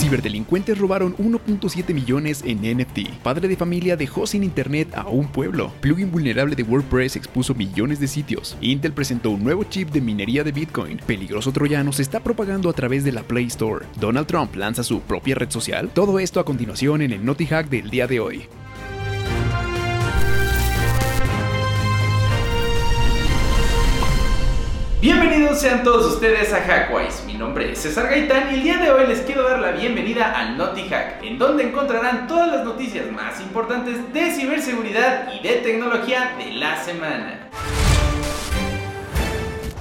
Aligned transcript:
Ciberdelincuentes 0.00 0.78
robaron 0.78 1.14
1.7 1.18 1.92
millones 1.92 2.42
en 2.46 2.62
NFT. 2.62 3.20
Padre 3.22 3.48
de 3.48 3.56
familia 3.56 3.98
dejó 3.98 4.26
sin 4.26 4.42
internet 4.42 4.88
a 4.94 5.06
un 5.06 5.28
pueblo. 5.28 5.70
Plugin 5.82 6.10
vulnerable 6.10 6.56
de 6.56 6.62
WordPress 6.62 7.16
expuso 7.16 7.54
millones 7.54 8.00
de 8.00 8.08
sitios. 8.08 8.56
Intel 8.62 8.94
presentó 8.94 9.28
un 9.28 9.44
nuevo 9.44 9.62
chip 9.64 9.90
de 9.90 10.00
minería 10.00 10.42
de 10.42 10.52
Bitcoin. 10.52 10.96
Peligroso 11.06 11.52
troyano 11.52 11.92
se 11.92 12.00
está 12.00 12.20
propagando 12.20 12.70
a 12.70 12.72
través 12.72 13.04
de 13.04 13.12
la 13.12 13.22
Play 13.22 13.44
Store. 13.48 13.84
Donald 14.00 14.26
Trump 14.26 14.56
lanza 14.56 14.82
su 14.82 15.02
propia 15.02 15.34
red 15.34 15.50
social. 15.50 15.90
Todo 15.92 16.18
esto 16.18 16.40
a 16.40 16.46
continuación 16.46 17.02
en 17.02 17.12
el 17.12 17.22
Naughty 17.22 17.44
Hack 17.44 17.68
del 17.68 17.90
día 17.90 18.06
de 18.06 18.20
hoy. 18.20 18.48
Bienvenidos 25.00 25.58
sean 25.58 25.82
todos 25.82 26.12
ustedes 26.12 26.52
a 26.52 26.60
Hackwise. 26.60 27.24
Mi 27.24 27.32
nombre 27.32 27.72
es 27.72 27.78
César 27.78 28.10
Gaitán 28.10 28.50
y 28.50 28.56
el 28.56 28.62
día 28.62 28.76
de 28.76 28.90
hoy 28.90 29.06
les 29.06 29.22
quiero 29.22 29.48
dar 29.48 29.58
la 29.58 29.70
bienvenida 29.70 30.30
al 30.30 30.58
Naughty 30.58 30.90
Hack, 30.90 31.22
en 31.22 31.38
donde 31.38 31.62
encontrarán 31.62 32.26
todas 32.26 32.48
las 32.48 32.66
noticias 32.66 33.10
más 33.10 33.40
importantes 33.40 34.12
de 34.12 34.30
ciberseguridad 34.30 35.32
y 35.32 35.42
de 35.42 35.54
tecnología 35.56 36.34
de 36.36 36.52
la 36.52 36.76
semana 36.84 37.49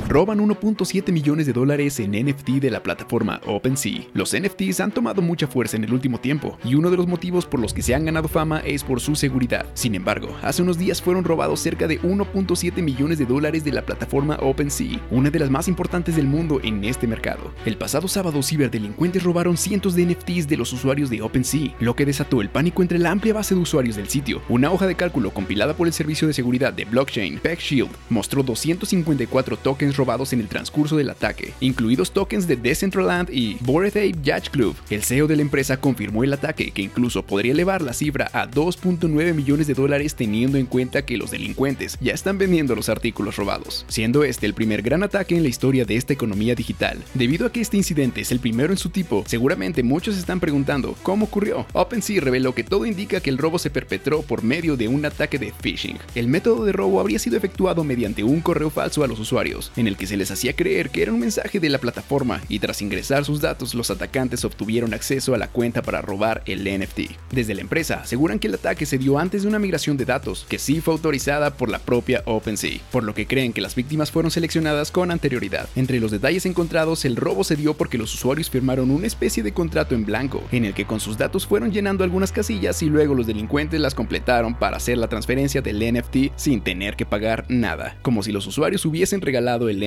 roban 0.10 0.40
1.7 0.40 1.12
millones 1.12 1.46
de 1.46 1.54
dólares 1.54 2.00
en 2.00 2.14
NFT 2.14 2.54
de 2.60 2.72
la 2.72 2.82
plataforma 2.82 3.40
OpenSea. 3.46 4.02
Los 4.14 4.36
NFTs 4.36 4.80
han 4.80 4.92
tomado 4.92 5.22
mucha 5.22 5.46
fuerza 5.46 5.78
en 5.78 5.84
el 5.84 5.94
último 5.94 6.20
tiempo, 6.20 6.58
y 6.64 6.74
uno 6.74 6.90
de 6.90 6.98
los 6.98 7.06
motivos 7.06 7.46
por 7.46 7.60
los 7.60 7.76
que 7.76 7.84
se 7.84 7.94
han 7.94 8.06
ganado 8.06 8.28
fama 8.28 8.60
es 8.66 8.84
por 8.84 9.02
su 9.02 9.16
seguridad. 9.16 9.68
Sin 9.76 9.94
embargo, 9.94 10.36
hace 10.42 10.64
unos 10.64 10.80
días 10.80 11.00
fueron 11.00 11.24
robados 11.24 11.60
cerca 11.60 11.88
de 11.88 12.02
1.7 12.02 12.82
millones 12.82 13.20
de 13.20 13.28
dólares 13.28 13.64
de 13.64 13.72
la 13.72 13.84
plataforma 13.84 14.40
OpenSea, 14.42 15.00
una 15.12 15.30
de 15.30 15.38
las 15.38 15.52
más 15.52 15.68
importantes 15.68 16.16
del 16.16 16.26
mundo 16.26 16.60
en 16.64 16.84
este 16.86 17.06
mercado. 17.06 17.54
El 17.64 17.78
pasado 17.78 18.08
sábado, 18.08 18.42
ciberdelincuentes 18.42 19.22
robaron 19.22 19.58
cientos 19.58 19.94
de 19.94 20.08
NFTs 20.08 20.48
de 20.48 20.58
los 20.58 20.74
usuarios 20.74 21.12
de 21.12 21.22
OpenSea, 21.22 21.76
lo 21.80 21.96
que 21.96 22.08
desató 22.08 22.42
el 22.42 22.50
pánico 22.50 22.82
entre 22.82 22.98
la 22.98 23.12
amplia 23.12 23.36
base 23.36 23.54
de 23.54 23.62
usuarios 23.62 23.96
del 23.96 24.10
sitio. 24.10 24.42
Una 24.50 24.72
hoja 24.72 24.88
de 24.88 24.96
cálculo 24.96 25.30
compilada 25.30 25.76
por 25.76 25.86
el 25.86 25.94
servicio 25.94 26.28
de 26.28 26.34
seguridad 26.34 26.74
de 26.74 26.86
blockchain 26.86 27.38
PeckShield 27.38 27.92
mostró 28.10 28.42
254 28.42 29.58
tokens 29.58 29.99
robados 30.00 30.34
en 30.34 30.40
el 30.40 30.48
transcurso 30.48 30.98
del 30.98 31.10
ataque, 31.10 31.54
incluidos 31.60 32.12
tokens 32.12 32.48
de 32.48 32.56
Decentraland 32.56 33.30
y 33.32 33.58
Bored 33.60 33.90
Ape 33.90 34.16
Yacht 34.24 34.50
Club. 34.50 34.76
El 34.90 35.04
CEO 35.04 35.28
de 35.28 35.36
la 35.36 35.42
empresa 35.42 35.78
confirmó 35.78 36.24
el 36.24 36.34
ataque, 36.34 36.72
que 36.72 36.82
incluso 36.82 37.24
podría 37.24 37.52
elevar 37.52 37.82
la 37.82 37.94
cifra 37.94 38.32
a 38.34 38.50
2.9 38.50 39.34
millones 39.34 39.68
de 39.68 39.74
dólares 39.74 40.16
teniendo 40.16 40.58
en 40.58 40.66
cuenta 40.66 41.06
que 41.06 41.18
los 41.18 41.32
delincuentes 41.32 41.98
ya 42.00 42.14
están 42.14 42.38
vendiendo 42.38 42.76
los 42.76 42.90
artículos 42.90 43.36
robados, 43.36 43.86
siendo 43.90 44.24
este 44.24 44.46
el 44.46 44.54
primer 44.54 44.82
gran 44.82 45.04
ataque 45.04 45.36
en 45.36 45.44
la 45.44 45.50
historia 45.50 45.86
de 45.86 45.98
esta 45.98 46.14
economía 46.14 46.56
digital. 46.56 46.98
Debido 47.14 47.46
a 47.46 47.52
que 47.52 47.62
este 47.62 47.78
incidente 47.78 48.22
es 48.22 48.32
el 48.32 48.40
primero 48.40 48.72
en 48.72 48.80
su 48.80 48.90
tipo, 48.90 49.24
seguramente 49.28 49.84
muchos 49.84 50.18
están 50.18 50.40
preguntando 50.40 50.96
cómo 51.04 51.26
ocurrió. 51.26 51.68
OpenSea 51.74 52.22
reveló 52.22 52.56
que 52.56 52.64
todo 52.64 52.86
indica 52.86 53.20
que 53.20 53.30
el 53.30 53.38
robo 53.38 53.60
se 53.60 53.70
perpetró 53.70 54.22
por 54.22 54.44
medio 54.44 54.78
de 54.78 54.88
un 54.88 55.06
ataque 55.06 55.38
de 55.38 55.52
phishing. 55.52 55.98
El 56.16 56.28
método 56.28 56.66
de 56.66 56.72
robo 56.72 57.00
habría 57.00 57.20
sido 57.20 57.38
efectuado 57.38 57.84
mediante 57.84 58.24
un 58.24 58.42
correo 58.42 58.70
falso 58.70 59.04
a 59.04 59.08
los 59.08 59.20
usuarios, 59.20 59.72
el 59.90 59.98
que 59.98 60.08
se 60.08 60.16
les 60.16 60.32
hacía 60.32 60.56
creer 60.56 60.90
que 60.90 61.02
era 61.02 61.12
un 61.12 61.20
mensaje 61.20 61.60
de 61.60 61.70
la 61.70 61.80
plataforma 61.80 62.42
y 62.48 62.60
tras 62.60 62.82
ingresar 62.82 63.26
sus 63.26 63.42
datos 63.42 63.76
los 63.76 63.92
atacantes 63.92 64.46
obtuvieron 64.46 64.94
acceso 64.94 65.36
a 65.36 65.38
la 65.38 65.48
cuenta 65.48 65.82
para 65.82 66.02
robar 66.02 66.42
el 66.46 66.64
NFT. 66.64 67.12
Desde 67.32 67.56
la 67.56 67.62
empresa 67.62 68.02
aseguran 68.04 68.40
que 68.40 68.48
el 68.48 68.56
ataque 68.56 68.86
se 68.86 68.98
dio 68.98 69.20
antes 69.20 69.42
de 69.42 69.50
una 69.50 69.60
migración 69.60 69.98
de 69.98 70.06
datos, 70.06 70.46
que 70.48 70.60
sí 70.60 70.80
fue 70.80 70.94
autorizada 70.94 71.56
por 71.56 71.70
la 71.70 71.80
propia 71.80 72.24
OpenSea, 72.26 72.80
por 72.92 73.04
lo 73.04 73.14
que 73.14 73.28
creen 73.28 73.52
que 73.52 73.62
las 73.62 73.76
víctimas 73.76 74.12
fueron 74.12 74.32
seleccionadas 74.32 74.92
con 74.92 75.12
anterioridad. 75.12 75.68
Entre 75.76 76.00
los 76.00 76.12
detalles 76.12 76.46
encontrados, 76.46 77.04
el 77.06 77.16
robo 77.16 77.44
se 77.44 77.56
dio 77.56 77.74
porque 77.74 77.98
los 77.98 78.14
usuarios 78.14 78.50
firmaron 78.50 78.92
una 78.92 79.08
especie 79.08 79.44
de 79.44 79.54
contrato 79.54 79.96
en 79.96 80.06
blanco, 80.06 80.44
en 80.52 80.66
el 80.66 80.74
que 80.74 80.86
con 80.86 81.00
sus 81.00 81.18
datos 81.18 81.48
fueron 81.48 81.72
llenando 81.72 82.04
algunas 82.04 82.32
casillas 82.32 82.82
y 82.82 82.86
luego 82.86 83.16
los 83.16 83.28
delincuentes 83.28 83.80
las 83.80 83.96
completaron 83.96 84.56
para 84.56 84.78
hacer 84.78 84.98
la 84.98 85.08
transferencia 85.08 85.62
del 85.62 85.80
NFT 85.80 86.34
sin 86.36 86.62
tener 86.62 86.96
que 86.96 87.06
pagar 87.06 87.46
nada, 87.50 87.98
como 88.02 88.24
si 88.24 88.32
los 88.32 88.46
usuarios 88.48 88.86
hubiesen 88.86 89.22
regalado 89.22 89.70
el 89.70 89.79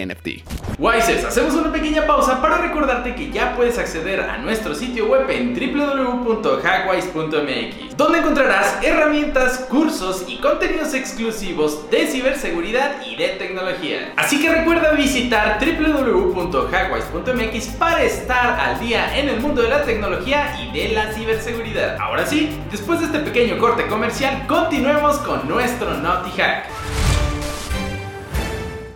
Wisers, 0.79 1.25
hacemos 1.25 1.55
una 1.55 1.71
pequeña 1.71 2.07
pausa 2.07 2.41
para 2.41 2.57
recordarte 2.59 3.15
que 3.15 3.31
ya 3.31 3.55
puedes 3.55 3.79
acceder 3.79 4.21
a 4.21 4.39
nuestro 4.39 4.75
sitio 4.75 5.07
web 5.07 5.31
en 5.31 5.55
www.hackwise.mx, 5.55 7.97
donde 7.97 8.19
encontrarás 8.19 8.79
herramientas, 8.83 9.67
cursos 9.69 10.25
y 10.27 10.39
contenidos 10.39 10.95
exclusivos 10.95 11.91
de 11.91 12.07
ciberseguridad 12.07 13.03
y 13.05 13.17
de 13.17 13.29
tecnología. 13.31 14.15
Así 14.17 14.41
que 14.41 14.51
recuerda 14.51 14.93
visitar 14.93 15.59
www.hackwise.mx 15.61 17.67
para 17.79 18.03
estar 18.03 18.59
al 18.59 18.81
día 18.81 19.19
en 19.19 19.29
el 19.29 19.41
mundo 19.41 19.61
de 19.63 19.69
la 19.69 19.85
tecnología 19.85 20.57
y 20.61 20.73
de 20.73 20.89
la 20.95 21.13
ciberseguridad. 21.13 21.99
Ahora 22.01 22.25
sí, 22.27 22.59
después 22.71 23.01
de 23.01 23.07
este 23.07 23.19
pequeño 23.21 23.59
corte 23.59 23.87
comercial, 23.87 24.47
continuemos 24.47 25.19
con 25.19 25.49
nuestro 25.49 25.99
Naughty 25.99 26.31
Hack. 26.31 27.02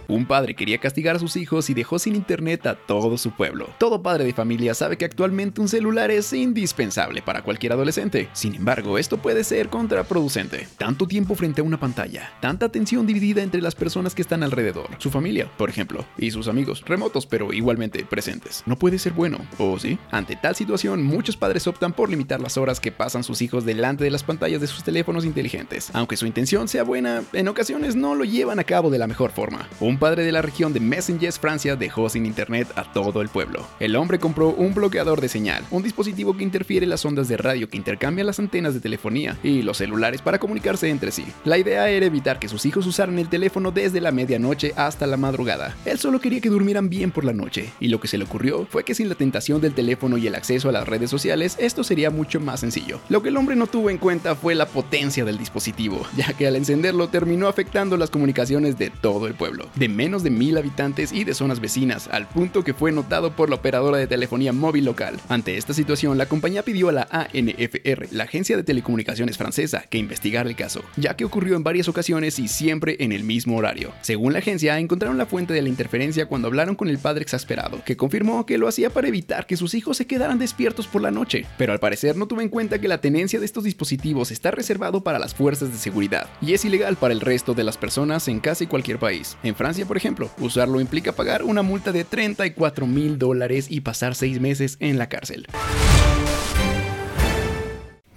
Un 0.09 0.27
padre 0.27 0.55
quería 0.55 0.79
castigar 0.79 1.17
a 1.17 1.19
sus 1.19 1.37
hijos 1.37 1.69
y 1.69 1.75
dejó 1.75 1.99
sin 1.99 2.15
internet 2.15 2.67
a 2.67 2.75
todo 2.75 3.19
su 3.19 3.33
pueblo. 3.33 3.69
Todo 3.79 4.03
padre 4.03 4.25
de 4.25 4.33
familia 4.33 4.75
sabe 4.75 4.97
que 4.97 5.05
actualmente 5.05 5.61
un 5.61 5.69
celular 5.69 6.11
es 6.11 6.33
indispensable 6.33 7.23
para 7.23 7.43
cualquier 7.43 7.73
adolescente. 7.73 8.29
Sin 8.33 8.55
embargo, 8.55 8.99
esto 8.99 9.19
puede 9.19 9.43
ser 9.43 9.69
contraproducente. 9.69 10.69
Tanto 10.79 11.07
tiempo 11.07 11.35
frente 11.35 11.61
a 11.61 11.65
una 11.65 11.81
pantalla, 11.81 12.31
tanta 12.41 12.67
atención 12.67 13.07
dividida 13.07 13.43
entre 13.43 13.61
las 13.61 13.75
personas 13.75 14.15
que 14.15 14.23
están 14.23 14.43
alrededor, 14.43 14.89
su 14.99 15.11
familia, 15.11 15.51
por 15.57 15.71
ejemplo, 15.71 16.05
y 16.19 16.31
sus 16.31 16.49
amigos, 16.49 16.85
remotos 16.87 17.27
pero 17.27 17.53
igualmente 17.53 18.05
presentes. 18.05 18.63
No 18.67 18.77
puede 18.79 18.99
ser 18.99 19.13
bueno, 19.13 19.39
¿o 19.59 19.79
sí? 19.79 19.99
Ante 20.11 20.37
tal 20.37 20.55
situación, 20.55 21.03
muchos 21.03 21.37
padres 21.37 21.67
optan 21.67 21.93
por 21.93 22.11
limitar 22.11 22.41
las 22.41 22.57
horas 22.57 22.81
que 22.81 22.93
pasan 22.93 23.25
sus 23.25 23.43
hijos 23.43 23.65
delante 23.65 24.05
de 24.05 24.11
las 24.11 24.23
pantallas 24.23 24.61
de 24.61 24.67
sus 24.67 24.85
teléfonos 24.85 25.25
inteligentes. 25.25 25.91
Aunque 25.93 26.17
su 26.17 26.27
intención 26.27 26.69
sea 26.69 26.85
buena, 26.85 27.23
en 27.33 27.49
ocasiones 27.49 27.97
no 27.97 28.15
lo 28.15 28.25
llevan 28.25 28.59
a 28.59 28.65
cabo 28.65 28.91
de 28.91 28.99
la 28.99 29.07
mejor 29.07 29.33
forma. 29.33 29.69
Un 29.81 29.96
padre 29.99 30.25
de 30.25 30.33
la 30.33 30.43
región 30.43 30.73
de 30.73 30.81
Messengers, 30.81 31.39
Francia, 31.39 31.77
dejó 31.77 32.09
sin 32.09 32.27
internet 32.27 32.69
a 32.77 32.93
todo 32.93 33.23
el 33.23 33.29
pueblo. 33.29 33.67
El 33.81 33.97
hombre 33.97 34.19
compró 34.19 34.49
un 34.51 34.75
bloqueador 34.75 35.21
de 35.21 35.29
señal, 35.29 35.65
un 35.71 35.83
dispositivo 35.83 36.37
que 36.37 36.43
interfiere 36.43 36.87
las 36.87 37.05
ondas 37.05 37.29
de 37.29 37.37
radio 37.37 37.69
que 37.69 37.77
intercambian 37.77 38.27
las 38.27 38.39
antenas 38.39 38.75
de 38.75 38.81
telefonía 38.81 39.39
y 39.43 39.63
los 39.63 39.79
celulares 39.79 40.23
para 40.23 40.39
comunicarse 40.39 40.89
entre 40.89 41.13
sí. 41.13 41.25
La 41.45 41.59
idea 41.59 41.89
era 41.89 42.07
evitar 42.07 42.39
que 42.39 42.49
sus 42.49 42.67
hijos 42.67 42.87
usaran 42.87 43.19
el 43.19 43.29
teléfono 43.29 43.71
desde 43.71 44.01
la 44.01 44.13
medianoche 44.13 44.73
hasta 44.77 45.07
la 45.07 45.17
madrugada. 45.17 45.77
Él 45.85 45.99
solo 45.99 46.21
quería 46.21 46.41
que 46.41 46.49
durmieran 46.49 46.89
bien 46.89 47.11
por 47.11 47.25
la 47.25 47.33
noche, 47.33 47.71
y 47.81 47.89
lo 47.89 48.01
que 48.01 48.09
se 48.09 48.19
le 48.19 48.25
ocurrió 48.25 48.67
fue 48.69 48.85
que 48.85 48.95
sin 48.95 49.09
la 49.09 49.15
tentación 49.15 49.61
del 49.61 49.75
teléfono 49.75 50.19
y 50.19 50.27
el 50.27 50.35
acceso 50.35 50.69
a 50.69 50.73
las 50.73 50.89
redes 50.89 51.11
sociales, 51.11 51.57
esto 51.61 51.85
sería 51.85 52.11
mucho 52.11 52.41
más 52.41 52.61
sencillo. 52.61 53.01
Lo 53.09 53.23
que 53.23 53.29
el 53.29 53.37
hombre 53.37 53.57
no 53.57 53.67
tuvo 53.67 53.91
en 53.91 53.99
cuenta 53.99 54.35
fue 54.35 54.55
la 54.55 54.67
potencia 54.67 55.25
del 55.25 55.39
dispositivo, 55.39 56.07
ya 56.17 56.33
que 56.33 56.47
al 56.47 56.57
encenderlo 56.57 57.09
terminó 57.09 57.49
afectando 57.49 57.97
las 57.97 58.11
comunicaciones 58.11 58.79
de 58.79 58.91
todo 58.91 59.27
el 59.27 59.35
pueblo 59.35 59.67
menos 59.89 60.23
de 60.23 60.31
mil 60.31 60.57
habitantes 60.57 61.13
y 61.13 61.25
de 61.25 61.35
zonas 61.35 61.61
vecinas, 61.61 62.09
al 62.11 62.29
punto 62.29 62.65
que 62.65 62.75
fue 62.75 62.93
notado 62.93 63.35
por 63.35 63.49
la 63.49 63.57
operadora 63.57 63.99
de 63.99 64.07
telefonía 64.07 64.53
móvil 64.53 64.85
local. 64.85 65.17
Ante 65.29 65.57
esta 65.57 65.75
situación, 65.75 66.19
la 66.19 66.27
compañía 66.27 66.63
pidió 66.63 66.89
a 66.89 66.93
la 66.93 67.09
ANFR, 67.11 68.09
la 68.11 68.25
agencia 68.25 68.57
de 68.57 68.65
telecomunicaciones 68.65 69.37
francesa, 69.37 69.85
que 69.89 69.99
investigara 69.99 70.49
el 70.49 70.57
caso, 70.57 70.83
ya 70.97 71.17
que 71.17 71.25
ocurrió 71.25 71.57
en 71.57 71.65
varias 71.65 71.89
ocasiones 71.89 72.39
y 72.39 72.49
siempre 72.49 72.97
en 73.01 73.13
el 73.13 73.25
mismo 73.25 73.57
horario. 73.57 73.93
Según 74.03 74.33
la 74.33 74.41
agencia, 74.41 74.79
encontraron 74.79 75.19
la 75.19 75.27
fuente 75.27 75.53
de 75.53 75.63
la 75.63 75.69
interferencia 75.69 76.27
cuando 76.27 76.49
hablaron 76.49 76.75
con 76.75 76.89
el 76.89 76.99
padre 76.99 77.23
exasperado, 77.23 77.83
que 77.85 77.97
confirmó 77.97 78.47
que 78.47 78.59
lo 78.59 78.69
hacía 78.69 78.91
para 78.91 79.09
evitar 79.09 79.47
que 79.47 79.57
sus 79.57 79.75
hijos 79.75 79.97
se 79.97 80.07
quedaran 80.07 80.39
despiertos 80.39 80.87
por 80.87 81.03
la 81.03 81.11
noche, 81.11 81.47
pero 81.59 81.73
al 81.73 81.81
parecer 81.81 82.17
no 82.17 82.27
tuvo 82.27 82.41
en 82.41 82.49
cuenta 82.49 82.81
que 82.81 82.89
la 82.89 83.01
tenencia 83.01 83.41
de 83.41 83.47
estos 83.47 83.65
dispositivos 83.65 84.31
está 84.31 84.51
reservado 84.51 85.03
para 85.03 85.19
las 85.19 85.35
fuerzas 85.35 85.71
de 85.71 85.79
seguridad 85.79 86.29
y 86.41 86.55
es 86.55 86.65
ilegal 86.65 86.97
para 86.97 87.13
el 87.13 87.21
resto 87.21 87.55
de 87.55 87.65
las 87.65 87.77
personas 87.77 88.29
en 88.29 88.41
casi 88.41 88.67
cualquier 88.67 88.99
país. 88.99 89.37
En 89.43 89.55
Francia, 89.55 89.76
por 89.85 89.97
ejemplo, 89.97 90.31
usarlo 90.39 90.81
implica 90.81 91.13
pagar 91.13 91.43
una 91.43 91.63
multa 91.63 91.93
de 91.93 92.05
34 92.05 92.87
mil 92.87 93.19
dólares 93.19 93.67
y 93.69 93.81
pasar 93.81 94.15
seis 94.15 94.41
meses 94.41 94.77
en 94.81 94.97
la 94.99 95.09
cárcel. 95.09 95.47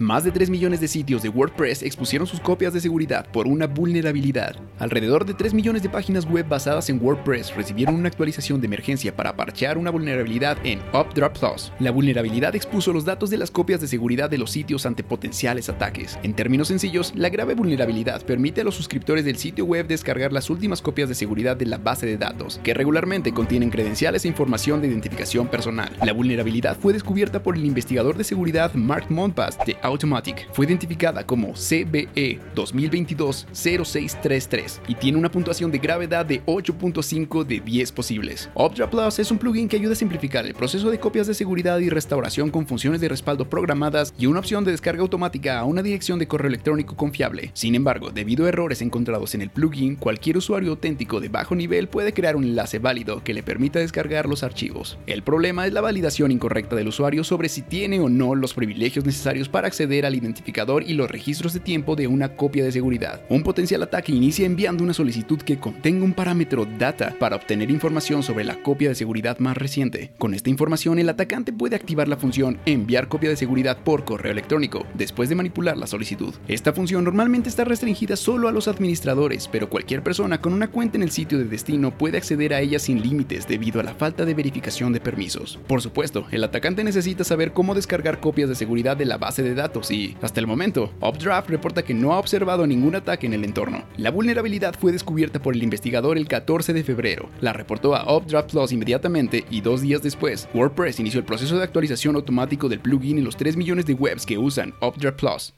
Más 0.00 0.24
de 0.24 0.30
3 0.32 0.48
millones 0.48 0.80
de 0.80 0.88
sitios 0.88 1.22
de 1.22 1.28
WordPress 1.28 1.82
expusieron 1.82 2.26
sus 2.26 2.40
copias 2.40 2.72
de 2.72 2.80
seguridad 2.80 3.26
por 3.30 3.46
una 3.46 3.66
vulnerabilidad. 3.66 4.56
Alrededor 4.78 5.26
de 5.26 5.34
3 5.34 5.52
millones 5.52 5.82
de 5.82 5.90
páginas 5.90 6.24
web 6.24 6.48
basadas 6.48 6.88
en 6.88 7.04
WordPress 7.04 7.54
recibieron 7.54 7.96
una 7.96 8.08
actualización 8.08 8.62
de 8.62 8.66
emergencia 8.66 9.14
para 9.14 9.36
parchear 9.36 9.76
una 9.76 9.90
vulnerabilidad 9.90 10.56
en 10.64 10.78
Updrop 10.94 11.38
Plus. 11.38 11.70
La 11.80 11.90
vulnerabilidad 11.90 12.56
expuso 12.56 12.94
los 12.94 13.04
datos 13.04 13.28
de 13.28 13.36
las 13.36 13.50
copias 13.50 13.82
de 13.82 13.88
seguridad 13.88 14.30
de 14.30 14.38
los 14.38 14.50
sitios 14.50 14.86
ante 14.86 15.04
potenciales 15.04 15.68
ataques. 15.68 16.18
En 16.22 16.32
términos 16.32 16.68
sencillos, 16.68 17.12
la 17.14 17.28
grave 17.28 17.52
vulnerabilidad 17.54 18.24
permite 18.24 18.62
a 18.62 18.64
los 18.64 18.76
suscriptores 18.76 19.26
del 19.26 19.36
sitio 19.36 19.66
web 19.66 19.86
descargar 19.86 20.32
las 20.32 20.48
últimas 20.48 20.80
copias 20.80 21.10
de 21.10 21.14
seguridad 21.14 21.58
de 21.58 21.66
la 21.66 21.76
base 21.76 22.06
de 22.06 22.16
datos, 22.16 22.58
que 22.64 22.72
regularmente 22.72 23.34
contienen 23.34 23.68
credenciales 23.68 24.24
e 24.24 24.28
información 24.28 24.80
de 24.80 24.88
identificación 24.88 25.48
personal. 25.48 25.94
La 26.02 26.14
vulnerabilidad 26.14 26.78
fue 26.78 26.94
descubierta 26.94 27.42
por 27.42 27.54
el 27.54 27.66
investigador 27.66 28.16
de 28.16 28.24
seguridad 28.24 28.72
Mark 28.72 29.04
Monpass 29.10 29.58
de 29.66 29.76
Automatic 29.90 30.48
fue 30.52 30.66
identificada 30.66 31.26
como 31.26 31.52
CBE 31.52 32.38
2022-0633 32.54 34.80
y 34.88 34.94
tiene 34.94 35.18
una 35.18 35.30
puntuación 35.30 35.70
de 35.70 35.78
gravedad 35.78 36.24
de 36.24 36.42
8.5 36.46 37.44
de 37.44 37.60
10 37.60 37.92
posibles. 37.92 38.48
Optra 38.54 38.88
Plus 38.88 39.18
es 39.18 39.30
un 39.30 39.38
plugin 39.38 39.68
que 39.68 39.76
ayuda 39.76 39.92
a 39.92 39.96
simplificar 39.96 40.46
el 40.46 40.54
proceso 40.54 40.90
de 40.90 40.98
copias 40.98 41.26
de 41.26 41.34
seguridad 41.34 41.78
y 41.78 41.90
restauración 41.90 42.50
con 42.50 42.66
funciones 42.66 43.00
de 43.00 43.08
respaldo 43.08 43.48
programadas 43.48 44.14
y 44.18 44.26
una 44.26 44.40
opción 44.40 44.64
de 44.64 44.70
descarga 44.70 45.02
automática 45.02 45.58
a 45.58 45.64
una 45.64 45.82
dirección 45.82 46.18
de 46.18 46.28
correo 46.28 46.48
electrónico 46.48 46.96
confiable. 46.96 47.50
Sin 47.54 47.74
embargo, 47.74 48.10
debido 48.10 48.46
a 48.46 48.48
errores 48.48 48.82
encontrados 48.82 49.34
en 49.34 49.42
el 49.42 49.50
plugin, 49.50 49.96
cualquier 49.96 50.36
usuario 50.36 50.70
auténtico 50.70 51.20
de 51.20 51.28
bajo 51.28 51.54
nivel 51.54 51.88
puede 51.88 52.12
crear 52.12 52.36
un 52.36 52.44
enlace 52.44 52.78
válido 52.78 53.22
que 53.22 53.34
le 53.34 53.42
permita 53.42 53.78
descargar 53.78 54.28
los 54.28 54.42
archivos. 54.42 54.98
El 55.06 55.22
problema 55.22 55.66
es 55.66 55.72
la 55.72 55.80
validación 55.80 56.30
incorrecta 56.30 56.76
del 56.76 56.88
usuario 56.88 57.24
sobre 57.24 57.48
si 57.48 57.62
tiene 57.62 58.00
o 58.00 58.08
no 58.08 58.34
los 58.34 58.54
privilegios 58.54 59.04
necesarios 59.04 59.48
para 59.48 59.68
acceder 59.80 60.04
al 60.04 60.14
identificador 60.14 60.82
y 60.82 60.92
los 60.92 61.10
registros 61.10 61.54
de 61.54 61.60
tiempo 61.60 61.96
de 61.96 62.06
una 62.06 62.36
copia 62.36 62.62
de 62.62 62.70
seguridad. 62.70 63.22
Un 63.30 63.42
potencial 63.42 63.82
ataque 63.82 64.12
inicia 64.12 64.44
enviando 64.44 64.84
una 64.84 64.92
solicitud 64.92 65.40
que 65.40 65.58
contenga 65.58 66.04
un 66.04 66.12
parámetro 66.12 66.66
data 66.78 67.16
para 67.18 67.36
obtener 67.36 67.70
información 67.70 68.22
sobre 68.22 68.44
la 68.44 68.62
copia 68.62 68.90
de 68.90 68.94
seguridad 68.94 69.38
más 69.38 69.56
reciente. 69.56 70.12
Con 70.18 70.34
esta 70.34 70.50
información, 70.50 70.98
el 70.98 71.08
atacante 71.08 71.50
puede 71.52 71.76
activar 71.76 72.08
la 72.08 72.18
función 72.18 72.58
enviar 72.66 73.08
copia 73.08 73.30
de 73.30 73.36
seguridad 73.36 73.78
por 73.78 74.04
correo 74.04 74.32
electrónico 74.32 74.86
después 74.92 75.30
de 75.30 75.34
manipular 75.34 75.78
la 75.78 75.86
solicitud. 75.86 76.34
Esta 76.46 76.74
función 76.74 77.04
normalmente 77.04 77.48
está 77.48 77.64
restringida 77.64 78.16
solo 78.16 78.48
a 78.48 78.52
los 78.52 78.68
administradores, 78.68 79.48
pero 79.48 79.70
cualquier 79.70 80.02
persona 80.02 80.42
con 80.42 80.52
una 80.52 80.70
cuenta 80.70 80.98
en 80.98 81.04
el 81.04 81.10
sitio 81.10 81.38
de 81.38 81.44
destino 81.44 81.96
puede 81.96 82.18
acceder 82.18 82.52
a 82.52 82.60
ella 82.60 82.78
sin 82.78 83.00
límites 83.00 83.48
debido 83.48 83.80
a 83.80 83.84
la 83.84 83.94
falta 83.94 84.26
de 84.26 84.34
verificación 84.34 84.92
de 84.92 85.00
permisos. 85.00 85.58
Por 85.66 85.80
supuesto, 85.80 86.26
el 86.32 86.44
atacante 86.44 86.84
necesita 86.84 87.24
saber 87.24 87.52
cómo 87.52 87.74
descargar 87.74 88.20
copias 88.20 88.50
de 88.50 88.54
seguridad 88.54 88.98
de 88.98 89.06
la 89.06 89.16
base 89.16 89.42
de 89.42 89.54
datos 89.54 89.69
y, 89.90 90.16
hasta 90.20 90.40
el 90.40 90.46
momento, 90.46 90.92
Updraft 91.00 91.48
reporta 91.48 91.82
que 91.82 91.94
no 91.94 92.12
ha 92.12 92.18
observado 92.18 92.66
ningún 92.66 92.96
ataque 92.96 93.26
en 93.26 93.34
el 93.34 93.44
entorno. 93.44 93.84
La 93.96 94.10
vulnerabilidad 94.10 94.74
fue 94.78 94.92
descubierta 94.92 95.40
por 95.40 95.54
el 95.54 95.62
investigador 95.62 96.18
el 96.18 96.26
14 96.26 96.72
de 96.72 96.82
febrero. 96.84 97.28
La 97.40 97.52
reportó 97.52 97.94
a 97.94 98.16
Updraft 98.16 98.50
Plus 98.50 98.72
inmediatamente 98.72 99.44
y 99.50 99.60
dos 99.60 99.80
días 99.82 100.02
después, 100.02 100.48
WordPress 100.54 101.00
inició 101.00 101.20
el 101.20 101.26
proceso 101.26 101.56
de 101.56 101.64
actualización 101.64 102.16
automático 102.16 102.68
del 102.68 102.80
plugin 102.80 103.18
en 103.18 103.24
los 103.24 103.36
3 103.36 103.56
millones 103.56 103.86
de 103.86 103.94
webs 103.94 104.26
que 104.26 104.38
usan 104.38 104.74
Updraft 104.80 105.18
Plus. 105.18 105.54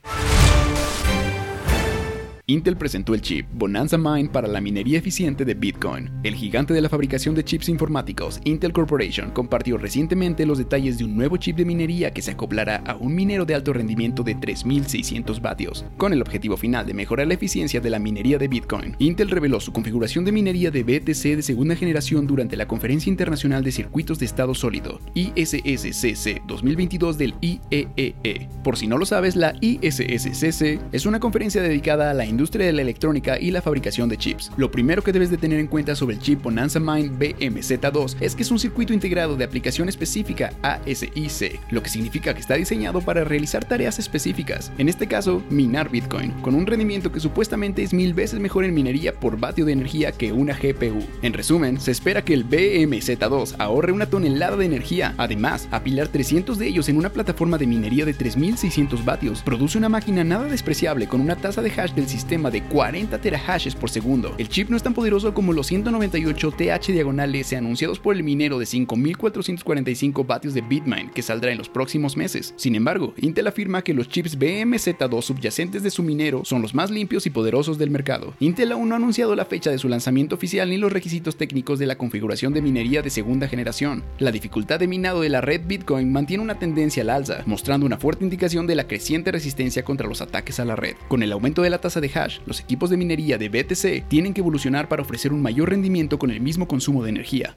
Intel 2.49 2.77
presentó 2.77 3.15
el 3.15 3.21
chip 3.21 3.47
Bonanza 3.53 3.97
Mine 3.97 4.29
para 4.29 4.49
la 4.49 4.61
minería 4.61 4.99
eficiente 4.99 5.44
de 5.44 5.55
Bitcoin. 5.55 6.11
El 6.25 6.35
gigante 6.35 6.75
de 6.75 6.81
la 6.81 6.89
fabricación 6.89 7.37
de 7.37 7.44
chips 7.44 7.69
informáticos, 7.69 8.41
Intel 8.43 8.73
Corporation, 8.73 9.31
compartió 9.31 9.79
recientemente 9.79 10.44
los 10.44 10.59
detalles 10.59 10.99
de 10.99 11.05
un 11.05 11.17
nuevo 11.17 11.37
chip 11.37 11.56
de 11.56 11.65
minería 11.65 12.12
que 12.12 12.21
se 12.21 12.33
acoplará 12.33 12.83
a 12.85 12.97
un 12.97 13.15
minero 13.15 13.44
de 13.44 13.55
alto 13.55 13.73
rendimiento 13.73 14.25
de 14.25 14.35
3600 14.35 15.41
vatios, 15.41 15.85
con 15.97 16.12
el 16.12 16.21
objetivo 16.21 16.56
final 16.56 16.85
de 16.85 16.94
mejorar 16.94 17.29
la 17.29 17.35
eficiencia 17.35 17.81
de 17.81 17.91
la 17.91 18.00
minería 18.00 18.39
de 18.39 18.49
Bitcoin. 18.49 18.97
Intel 18.99 19.31
reveló 19.31 19.61
su 19.61 19.73
configuración 19.73 20.25
de 20.25 20.33
minería 20.33 20.73
de 20.73 20.83
BTC 20.83 21.37
de 21.37 21.43
segunda 21.43 21.77
generación 21.77 22.27
durante 22.27 22.56
la 22.56 22.67
Conferencia 22.67 23.09
Internacional 23.09 23.62
de 23.62 23.71
Circuitos 23.71 24.19
de 24.19 24.27
Estado 24.27 24.53
Sólido, 24.55 24.99
ISSCC 25.15 26.44
2022 26.49 27.19
del 27.19 27.35
IEEE. 27.41 28.17
E. 28.25 28.49
Por 28.65 28.77
si 28.77 28.89
no 28.89 28.99
lo 28.99 29.06
sabes, 29.06 29.37
la 29.37 29.55
ISSCC 29.61 30.81
es 30.91 31.06
una 31.06 31.21
conferencia 31.21 31.62
dedicada 31.62 32.11
a 32.11 32.15
la 32.15 32.31
industria 32.32 32.67
de 32.67 32.73
la 32.73 32.82
electrónica 32.82 33.38
y 33.38 33.52
la 33.52 33.62
fabricación 33.62 34.08
de 34.08 34.19
chips. 34.19 34.50
Lo 34.56 34.70
primero 34.70 35.02
que 35.02 35.12
debes 35.12 35.31
de 35.31 35.38
tener 35.38 35.61
en 35.61 35.69
cuenta 35.69 35.94
sobre 35.94 36.17
el 36.17 36.20
chip 36.20 36.43
Bonanza 36.43 36.81
Mind 36.81 37.19
BMZ2 37.19 38.17
es 38.20 38.34
que 38.34 38.43
es 38.43 38.50
un 38.50 38.58
circuito 38.58 38.93
integrado 38.93 39.37
de 39.37 39.44
aplicación 39.44 39.88
específica 39.88 40.52
ASIC, 40.62 41.61
lo 41.70 41.82
que 41.82 41.90
significa 41.90 42.34
que 42.34 42.40
está 42.40 42.55
diseñado 42.55 43.00
para 43.00 43.25
realizar 43.25 43.64
tareas 43.64 43.99
específicas, 43.99 44.73
en 44.79 44.88
este 44.88 45.06
caso 45.06 45.43
minar 45.50 45.90
Bitcoin, 45.90 46.32
con 46.43 46.55
un 46.55 46.67
rendimiento 46.67 47.12
que 47.12 47.20
supuestamente 47.20 47.82
es 47.82 47.93
mil 47.93 48.14
veces 48.14 48.40
mejor 48.40 48.64
en 48.64 48.75
minería 48.75 49.14
por 49.14 49.38
vatio 49.38 49.64
de 49.64 49.73
energía 49.73 50.12
que 50.12 50.32
una 50.32 50.55
GPU. 50.55 51.05
En 51.23 51.32
resumen, 51.32 51.81
se 51.81 51.90
espera 51.90 52.25
que 52.25 52.34
el 52.34 52.49
BMZ2 52.49 53.56
ahorre 53.58 53.93
una 53.93 54.06
tonelada 54.06 54.56
de 54.56 54.64
energía, 54.64 55.14
además, 55.19 55.69
apilar 55.70 56.08
300 56.08 56.58
de 56.58 56.67
ellos 56.67 56.88
en 56.88 56.96
una 56.96 57.11
plataforma 57.11 57.58
de 57.58 57.67
minería 57.67 58.05
de 58.05 58.14
3600 58.14 59.05
vatios 59.05 59.43
produce 59.43 59.79
una 59.79 59.88
máquina 59.88 60.25
nada 60.25 60.44
despreciable 60.44 61.06
con 61.06 61.20
una 61.20 61.37
tasa 61.37 61.62
de 61.62 61.70
hash 61.70 61.93
del 61.93 62.08
sistema 62.08 62.22
sistema 62.23 62.53
de 62.53 62.63
40 62.63 63.21
terahashes 63.21 63.75
por 63.75 63.91
segundo. 63.91 64.33
El 64.39 64.49
chip 64.49 64.71
no 64.71 64.77
es 64.77 64.83
tan 64.85 64.95
poderoso 64.95 65.35
como 65.35 65.53
los 65.53 65.67
198 65.67 66.53
TH 66.53 66.93
diagonales 66.93 67.53
anunciados 67.53 67.99
por 67.99 68.15
el 68.15 68.23
minero 68.23 68.61
de 68.61 68.67
5445 68.67 70.25
vatios 70.25 70.55
de 70.55 70.61
Bitmain 70.61 71.11
que 71.11 71.23
saldrá 71.23 71.51
en 71.51 71.59
los 71.59 71.69
próximos 71.69 72.17
meses. 72.17 72.55
Sin 72.57 72.77
embargo, 72.77 73.13
Intel 73.17 73.49
afirma 73.49 73.83
que 73.83 73.93
los 73.93 74.09
chips 74.09 74.39
BMZ2 74.39 75.21
subyacentes 75.21 75.83
de 75.83 75.91
su 75.91 76.05
minero 76.05 76.45
son 76.45 76.63
los 76.63 76.75
más 76.75 76.93
limpios 76.93 77.27
y 77.27 77.31
poderosos 77.31 77.77
del 77.77 77.91
mercado. 77.91 78.35
Intel 78.39 78.71
aún 78.71 78.89
no 78.89 78.95
ha 78.95 78.99
anunciado 78.99 79.35
la 79.35 79.45
fecha 79.45 79.71
de 79.71 79.79
su 79.79 79.89
lanzamiento 79.89 80.37
oficial 80.37 80.71
ni 80.71 80.77
los 80.77 80.93
requisitos 80.93 81.37
técnicos 81.37 81.81
de 81.81 81.87
la 81.87 81.99
configuración 81.99 82.55
de 82.55 82.63
minería 82.63 83.03
de 83.03 83.11
segunda 83.11 83.49
generación. 83.49 84.05
La 84.21 84.31
dificultad 84.31 84.79
de 84.79 84.87
minado 84.87 85.23
de 85.23 85.29
la 85.29 85.41
red 85.41 85.63
Bitcoin 85.67 86.13
mantiene 86.13 86.45
una 86.45 86.61
tendencia 86.61 87.03
al 87.03 87.11
alza, 87.11 87.43
mostrando 87.47 87.85
una 87.85 87.99
fuerte 87.99 88.23
indicación 88.23 88.69
de 88.69 88.77
la 88.77 88.87
creciente 88.87 89.33
resistencia 89.33 89.83
contra 89.83 90.07
los 90.07 90.23
ataques 90.23 90.61
a 90.61 90.65
la 90.65 90.77
red. 90.77 90.95
Con 91.09 91.25
el 91.25 91.33
aumento 91.33 91.63
de 91.63 91.71
la 91.71 91.81
tasa 91.81 92.01
de 92.01 92.12
los 92.47 92.61
equipos 92.61 92.91
de 92.91 92.97
minería 92.97 93.38
de 93.38 93.49
BTC 93.49 94.09
tienen 94.09 94.35
que 94.35 94.41
evolucionar 94.41 94.88
para 94.88 95.03
ofrecer 95.03 95.32
un 95.32 95.41
mayor 95.41 95.70
rendimiento 95.70 96.19
con 96.19 96.31
el 96.31 96.41
mismo 96.41 96.69
consumo 96.69 97.03
de 97.03 97.11
energía. 97.11 97.56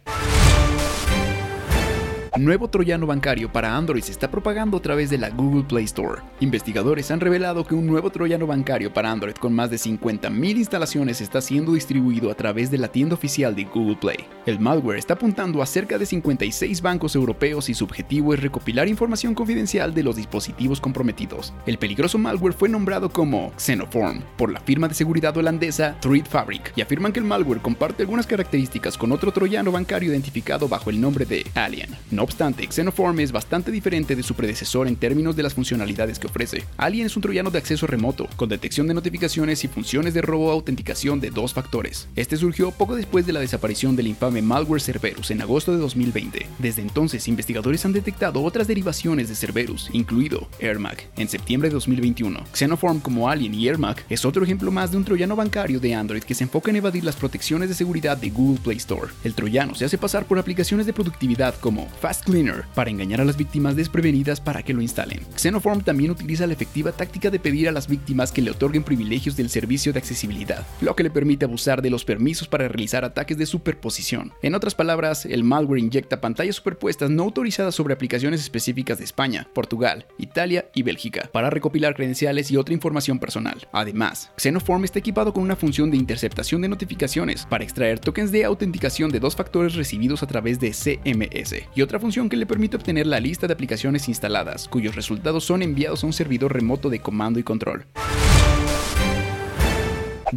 Nuevo 2.37 2.67
troyano 2.67 3.07
bancario 3.07 3.49
para 3.49 3.77
Android 3.77 4.03
se 4.03 4.11
está 4.11 4.29
propagando 4.29 4.75
a 4.75 4.81
través 4.81 5.09
de 5.09 5.17
la 5.17 5.29
Google 5.29 5.63
Play 5.63 5.85
Store. 5.85 6.21
Investigadores 6.41 7.09
han 7.09 7.21
revelado 7.21 7.65
que 7.65 7.75
un 7.75 7.87
nuevo 7.87 8.09
troyano 8.09 8.45
bancario 8.45 8.93
para 8.93 9.09
Android 9.09 9.35
con 9.35 9.53
más 9.53 9.69
de 9.69 9.77
50.000 9.77 10.57
instalaciones 10.57 11.21
está 11.21 11.39
siendo 11.39 11.75
distribuido 11.75 12.29
a 12.29 12.35
través 12.35 12.69
de 12.69 12.77
la 12.77 12.89
tienda 12.89 13.15
oficial 13.15 13.55
de 13.55 13.63
Google 13.63 13.95
Play. 13.95 14.17
El 14.45 14.59
malware 14.59 14.97
está 14.97 15.13
apuntando 15.13 15.61
a 15.61 15.65
cerca 15.65 15.97
de 15.97 16.05
56 16.05 16.81
bancos 16.81 17.15
europeos 17.15 17.69
y 17.69 17.73
su 17.73 17.85
objetivo 17.85 18.33
es 18.33 18.41
recopilar 18.41 18.89
información 18.89 19.33
confidencial 19.33 19.93
de 19.93 20.03
los 20.03 20.17
dispositivos 20.17 20.81
comprometidos. 20.81 21.53
El 21.65 21.77
peligroso 21.77 22.17
malware 22.17 22.53
fue 22.53 22.67
nombrado 22.67 23.09
como 23.09 23.53
Xenoform 23.55 24.19
por 24.35 24.51
la 24.51 24.59
firma 24.59 24.89
de 24.89 24.93
seguridad 24.93 25.37
holandesa 25.37 25.95
Threat 26.01 26.27
Fabric 26.27 26.73
y 26.75 26.81
afirman 26.81 27.13
que 27.13 27.19
el 27.19 27.25
malware 27.25 27.61
comparte 27.61 28.03
algunas 28.03 28.27
características 28.27 28.97
con 28.97 29.13
otro 29.13 29.31
troyano 29.31 29.71
bancario 29.71 30.11
identificado 30.11 30.67
bajo 30.67 30.89
el 30.89 30.99
nombre 30.99 31.23
de 31.23 31.45
Alien. 31.55 31.95
No 32.11 32.24
obstante, 32.25 32.67
Xenoform 32.69 33.19
es 33.21 33.31
bastante 33.31 33.71
diferente 33.71 34.15
de 34.15 34.23
su 34.23 34.33
predecesor 34.33 34.87
en 34.87 34.97
términos 34.97 35.35
de 35.35 35.43
las 35.43 35.53
funcionalidades 35.53 36.19
que 36.19 36.27
ofrece. 36.27 36.65
Alien 36.77 37.05
es 37.05 37.15
un 37.15 37.21
troyano 37.21 37.51
de 37.51 37.57
acceso 37.57 37.87
remoto, 37.87 38.27
con 38.35 38.49
detección 38.49 38.87
de 38.87 38.93
notificaciones 38.93 39.63
y 39.63 39.67
funciones 39.67 40.13
de 40.13 40.21
robo 40.21 40.51
autenticación 40.51 41.19
de 41.19 41.29
dos 41.29 41.53
factores. 41.53 42.07
Este 42.15 42.37
surgió 42.37 42.71
poco 42.71 42.95
después 42.95 43.25
de 43.25 43.33
la 43.33 43.39
desaparición 43.39 43.95
del 43.95 44.07
infame 44.07 44.41
malware 44.41 44.81
Cerberus 44.81 45.31
en 45.31 45.41
agosto 45.41 45.71
de 45.71 45.77
2020. 45.77 46.47
Desde 46.59 46.81
entonces, 46.81 47.27
investigadores 47.27 47.85
han 47.85 47.93
detectado 47.93 48.43
otras 48.43 48.67
derivaciones 48.67 49.29
de 49.29 49.35
Cerberus, 49.35 49.89
incluido 49.93 50.47
AirMac, 50.59 51.07
en 51.17 51.29
septiembre 51.29 51.69
de 51.69 51.73
2021. 51.75 52.39
Xenoform 52.53 52.99
como 52.99 53.29
Alien 53.29 53.53
y 53.53 53.67
AirMac 53.67 54.05
es 54.09 54.25
otro 54.25 54.43
ejemplo 54.43 54.71
más 54.71 54.91
de 54.91 54.97
un 54.97 55.05
troyano 55.05 55.35
bancario 55.35 55.79
de 55.79 55.93
Android 55.93 56.23
que 56.23 56.33
se 56.33 56.43
enfoca 56.43 56.71
en 56.71 56.77
evadir 56.77 57.03
las 57.03 57.15
protecciones 57.15 57.69
de 57.69 57.75
seguridad 57.75 58.17
de 58.17 58.29
Google 58.29 58.59
Play 58.63 58.77
Store. 58.77 59.11
El 59.23 59.33
troyano 59.33 59.75
se 59.75 59.85
hace 59.85 59.97
pasar 59.97 60.25
por 60.25 60.39
aplicaciones 60.39 60.85
de 60.85 60.93
productividad 60.93 61.55
como 61.59 61.87
Fast 62.01 62.14
Cleaner 62.23 62.65
para 62.73 62.89
engañar 62.89 63.21
a 63.21 63.25
las 63.25 63.37
víctimas 63.37 63.75
desprevenidas 63.75 64.39
para 64.39 64.63
que 64.63 64.73
lo 64.73 64.81
instalen. 64.81 65.21
Xenoform 65.35 65.81
también 65.81 66.11
utiliza 66.11 66.47
la 66.47 66.53
efectiva 66.53 66.91
táctica 66.91 67.29
de 67.29 67.39
pedir 67.39 67.69
a 67.69 67.71
las 67.71 67.87
víctimas 67.87 68.31
que 68.31 68.41
le 68.41 68.51
otorguen 68.51 68.83
privilegios 68.83 69.35
del 69.35 69.49
servicio 69.49 69.93
de 69.93 69.99
accesibilidad, 69.99 70.65
lo 70.81 70.95
que 70.95 71.03
le 71.03 71.09
permite 71.09 71.45
abusar 71.45 71.81
de 71.81 71.89
los 71.89 72.05
permisos 72.05 72.47
para 72.47 72.67
realizar 72.67 73.05
ataques 73.05 73.37
de 73.37 73.45
superposición. 73.45 74.33
En 74.41 74.55
otras 74.55 74.75
palabras, 74.75 75.25
el 75.25 75.43
malware 75.43 75.79
inyecta 75.79 76.21
pantallas 76.21 76.55
superpuestas 76.55 77.09
no 77.09 77.23
autorizadas 77.23 77.75
sobre 77.75 77.93
aplicaciones 77.93 78.41
específicas 78.41 78.97
de 78.97 79.05
España, 79.05 79.47
Portugal, 79.53 80.05
Italia 80.17 80.69
y 80.73 80.83
Bélgica 80.83 81.29
para 81.31 81.49
recopilar 81.49 81.95
credenciales 81.95 82.51
y 82.51 82.57
otra 82.57 82.73
información 82.73 83.19
personal. 83.19 83.67
Además, 83.71 84.31
Xenoform 84.37 84.83
está 84.83 84.99
equipado 84.99 85.33
con 85.33 85.43
una 85.43 85.55
función 85.55 85.91
de 85.91 85.97
interceptación 85.97 86.61
de 86.61 86.69
notificaciones 86.69 87.45
para 87.45 87.63
extraer 87.63 87.99
tokens 87.99 88.31
de 88.31 88.45
autenticación 88.45 89.11
de 89.11 89.19
dos 89.19 89.35
factores 89.35 89.75
recibidos 89.75 90.23
a 90.23 90.27
través 90.27 90.59
de 90.59 90.71
CMS 90.71 91.55
y 91.75 91.81
otra 91.81 91.99
función 92.05 92.29
que 92.29 92.37
le 92.37 92.45
permite 92.45 92.77
obtener 92.77 93.07
la 93.07 93.19
lista 93.19 93.47
de 93.47 93.53
aplicaciones 93.53 94.07
instaladas, 94.07 94.67
cuyos 94.67 94.95
resultados 94.95 95.43
son 95.43 95.63
enviados 95.63 96.03
a 96.03 96.05
un 96.05 96.13
servidor 96.13 96.53
remoto 96.53 96.91
de 96.91 96.99
comando 96.99 97.39
y 97.39 97.43
control. 97.43 97.87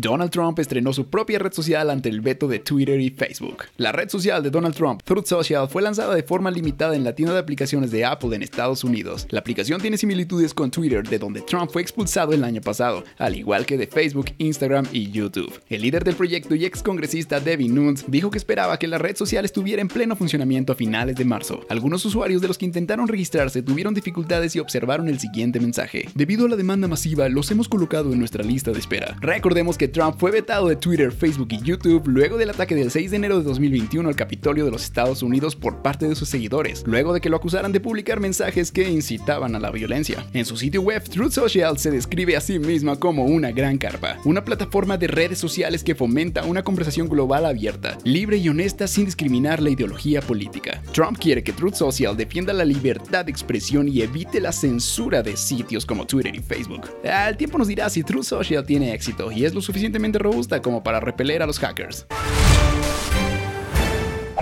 Donald 0.01 0.31
Trump 0.31 0.61
estrenó 0.61 0.93
su 0.93 1.09
propia 1.09 1.41
red 1.41 1.53
social 1.53 1.91
ante 1.91 2.09
el 2.09 2.21
veto 2.21 2.47
de 2.47 2.61
Twitter 2.61 3.01
y 3.01 3.11
Facebook. 3.11 3.65
La 3.79 3.91
red 3.91 4.09
social 4.09 4.45
de 4.45 4.51
Donald 4.51 4.77
Trump, 4.77 5.03
Truth 5.03 5.27
Social, 5.27 5.69
fue 5.69 5.83
lanzada 5.83 6.15
de 6.15 6.23
forma 6.23 6.53
limitada 6.53 6.95
en 6.95 7.03
la 7.03 7.17
tienda 7.17 7.35
de 7.35 7.41
aplicaciones 7.41 7.91
de 7.91 8.05
Apple 8.05 8.37
en 8.37 8.45
Estados 8.45 8.85
Unidos. 8.85 9.27
La 9.31 9.41
aplicación 9.41 9.81
tiene 9.81 9.99
similitudes 9.99 10.55
con 10.55 10.71
Twitter, 10.71 11.03
de 11.03 11.19
donde 11.19 11.41
Trump 11.41 11.73
fue 11.73 11.83
expulsado 11.83 12.33
el 12.33 12.45
año 12.45 12.61
pasado, 12.61 13.03
al 13.19 13.35
igual 13.35 13.67
que 13.67 13.77
de 13.77 13.89
Facebook, 13.89 14.27
Instagram 14.39 14.87
y 14.93 15.11
YouTube. 15.11 15.53
El 15.69 15.83
líder 15.83 16.05
del 16.05 16.15
proyecto 16.15 16.55
y 16.55 16.65
ex 16.65 16.81
congresista 16.81 17.41
Devin 17.41 17.75
Nunes 17.75 18.05
dijo 18.07 18.31
que 18.31 18.39
esperaba 18.39 18.79
que 18.79 18.87
la 18.87 18.99
red 18.99 19.17
social 19.17 19.45
estuviera 19.45 19.83
en 19.83 19.89
pleno 19.89 20.15
funcionamiento 20.15 20.73
a 20.73 20.77
finales 20.77 21.17
de 21.17 21.25
marzo. 21.25 21.67
Algunos 21.69 22.05
usuarios 22.05 22.41
de 22.41 22.47
los 22.47 22.57
que 22.57 22.67
intentaron 22.67 23.09
registrarse 23.09 23.63
tuvieron 23.63 23.95
dificultades 23.95 24.55
y 24.55 24.61
observaron 24.61 25.09
el 25.09 25.19
siguiente 25.19 25.59
mensaje. 25.59 26.09
Debido 26.15 26.47
a 26.47 26.51
la 26.51 26.57
demanda 26.57 26.87
masiva, 26.87 27.29
los 27.29 27.51
hemos 27.51 27.69
colocado 27.69 28.13
en 28.13 28.21
nuestra 28.21 28.45
lista 28.45 28.71
de 28.71 28.79
espera. 28.79 29.17
Recordemos 29.21 29.77
que 29.77 29.88
Trump 29.89 30.17
fue 30.19 30.31
vetado 30.31 30.69
de 30.69 30.77
Twitter, 30.77 31.13
Facebook 31.13 31.49
y 31.51 31.63
YouTube 31.63 32.07
luego 32.07 32.37
del 32.37 32.51
ataque 32.51 32.75
del 32.75 32.91
6 32.91 33.11
de 33.11 33.17
enero 33.17 33.39
de 33.39 33.45
2021 33.45 34.09
al 34.09 34.17
Capitolio 34.17 34.65
de 34.65 34.71
los 34.71 34.85
Estados 34.85 35.23
Unidos 35.23 35.57
por 35.57 35.83
parte 35.83 36.09
de 36.09 36.15
sus 36.15 36.29
seguidores, 36.29 36.85
luego 36.87 37.13
de 37.13 37.21
que 37.21 37.31
lo 37.31 37.37
acusaran 37.37 37.73
de 37.73 37.81
publicar 37.81 38.21
mensajes 38.21 38.71
que 38.73 38.89
incitaban 38.89 39.55
a 39.55 39.61
la 39.61 39.71
violencia. 39.71 40.27
En 40.33 40.45
su 40.45 40.57
sitio 40.57 40.83
web, 40.83 41.03
Truth 41.03 41.33
Social 41.33 41.79
se 41.79 41.91
describe 41.91 42.37
a 42.37 42.41
sí 42.41 42.59
misma 42.59 42.97
como 42.97 43.25
una 43.25 43.51
gran 43.53 43.79
carpa, 43.79 44.19
una 44.25 44.45
plataforma 44.45 44.97
de 44.97 45.09
redes 45.09 45.39
sociales 45.39 45.83
que 45.83 45.95
fomenta 45.95 46.45
una 46.45 46.63
conversación 46.63 47.09
global 47.09 47.47
abierta, 47.47 47.99
libre 48.05 48.37
y 48.37 48.49
honesta 48.49 48.87
sin 48.87 49.07
discriminar 49.07 49.63
la 49.63 49.71
ideología 49.71 50.21
política. 50.21 50.83
Trump 50.93 51.19
quiere 51.19 51.43
que 51.43 51.53
Truth 51.53 51.75
Social 51.75 52.17
defienda 52.17 52.53
la 52.53 52.65
libertad 52.65 53.25
de 53.25 53.31
expresión 53.31 53.89
y 53.89 54.03
evite 54.03 54.41
la 54.41 54.53
censura 54.53 55.23
de 55.23 55.37
sitios 55.37 55.87
como 55.87 56.07
Twitter 56.07 56.35
y 56.35 56.41
Facebook. 56.41 56.89
El 57.03 57.37
tiempo 57.37 57.59
nos 57.59 57.69
dirá 57.69 57.89
si 57.91 58.03
Truth 58.03 58.25
Social 58.25 58.65
tiene 58.65 58.93
éxito 58.93 59.31
y 59.33 59.45
es 59.45 59.55
lo 59.55 59.63
suficientemente 59.79 60.19
robusta 60.19 60.61
como 60.61 60.83
para 60.83 60.99
repeler 60.99 61.41
a 61.41 61.47
los 61.47 61.59
hackers. 61.61 62.05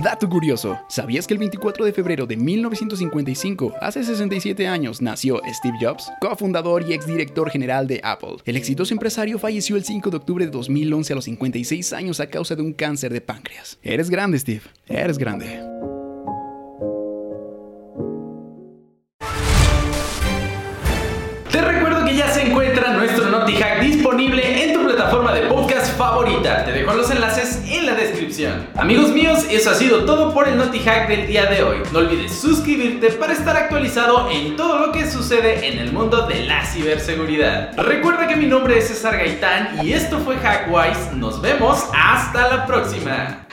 Dato 0.02 0.28
curioso, 0.28 0.78
¿sabías 0.88 1.26
que 1.26 1.34
el 1.34 1.38
24 1.38 1.84
de 1.84 1.92
febrero 1.92 2.26
de 2.26 2.36
1955, 2.36 3.74
hace 3.80 4.04
67 4.04 4.66
años, 4.66 5.02
nació 5.02 5.40
Steve 5.52 5.76
Jobs, 5.80 6.10
cofundador 6.20 6.88
y 6.88 6.92
exdirector 6.92 7.50
general 7.50 7.86
de 7.86 8.00
Apple? 8.02 8.36
El 8.44 8.56
exitoso 8.56 8.94
empresario 8.94 9.38
falleció 9.38 9.76
el 9.76 9.84
5 9.84 10.10
de 10.10 10.16
octubre 10.16 10.44
de 10.46 10.50
2011 10.50 11.12
a 11.12 11.16
los 11.16 11.24
56 11.24 11.92
años 11.92 12.20
a 12.20 12.28
causa 12.28 12.54
de 12.54 12.62
un 12.62 12.72
cáncer 12.72 13.12
de 13.12 13.20
páncreas. 13.20 13.78
Eres 13.82 14.08
grande, 14.08 14.38
Steve, 14.38 14.62
eres 14.86 15.18
grande. 15.18 15.46
Te 21.50 21.60
recuerdo 21.60 22.04
que 22.04 22.16
ya 22.16 22.28
se 22.28 22.42
encuentra 22.42 22.92
nuestro 22.92 23.30
NotiHack 23.30 23.80
disponible 23.80 24.64
en 24.64 24.75
plataforma 25.06 25.32
de 25.34 25.42
podcast 25.42 25.96
favorita. 25.96 26.64
Te 26.64 26.72
dejo 26.72 26.92
los 26.94 27.08
enlaces 27.10 27.62
en 27.68 27.86
la 27.86 27.94
descripción. 27.94 28.66
Amigos 28.76 29.10
míos, 29.10 29.46
eso 29.48 29.70
ha 29.70 29.74
sido 29.74 30.04
todo 30.04 30.34
por 30.34 30.48
el 30.48 30.56
NotiHack 30.56 31.08
del 31.08 31.28
día 31.28 31.46
de 31.46 31.62
hoy. 31.62 31.78
No 31.92 32.00
olvides 32.00 32.32
suscribirte 32.32 33.12
para 33.12 33.32
estar 33.32 33.56
actualizado 33.56 34.28
en 34.30 34.56
todo 34.56 34.84
lo 34.84 34.92
que 34.92 35.08
sucede 35.08 35.68
en 35.68 35.78
el 35.78 35.92
mundo 35.92 36.26
de 36.26 36.44
la 36.44 36.64
ciberseguridad. 36.66 37.76
Recuerda 37.76 38.26
que 38.26 38.34
mi 38.34 38.46
nombre 38.46 38.78
es 38.78 38.88
César 38.88 39.16
Gaitán 39.16 39.86
y 39.86 39.92
esto 39.92 40.18
fue 40.18 40.36
Hackwise. 40.38 41.12
Nos 41.14 41.40
vemos 41.40 41.84
hasta 41.94 42.48
la 42.48 42.66
próxima. 42.66 43.46